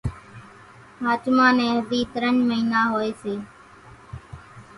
[1.03, 3.35] ۿاچمان نين ھزي ترڃ مئينا ھوئي سي